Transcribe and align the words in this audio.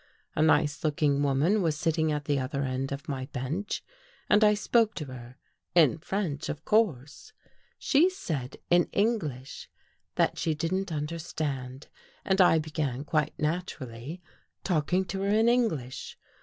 A 0.35 0.41
nice 0.41 0.83
looking 0.83 1.21
woman 1.21 1.61
was 1.61 1.77
sitting 1.77 2.11
at 2.11 2.25
the 2.25 2.39
other 2.39 2.63
end 2.63 2.91
of 2.91 3.07
my 3.07 3.27
bench 3.27 3.83
and 4.31 4.43
I 4.43 4.55
spoke 4.55 4.95
to 4.95 5.05
her, 5.05 5.35
in 5.75 5.99
French, 5.99 6.49
of 6.49 6.65
course. 6.65 7.33
She 7.77 8.09
said, 8.09 8.57
in 8.71 8.85
English, 8.93 9.69
that 10.15 10.39
she 10.39 10.55
didn't 10.55 10.91
understand, 10.91 11.87
and 12.25 12.41
I 12.41 12.57
began, 12.57 13.03
quite 13.03 13.37
naturally, 13.37 14.23
talking 14.63 15.05
to 15.05 15.21
her 15.21 15.29
in 15.29 15.47
English. 15.47 16.17